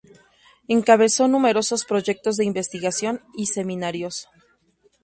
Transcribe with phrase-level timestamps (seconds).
[0.67, 4.27] Encabezó numerosos proyectos de investigación y seminarios.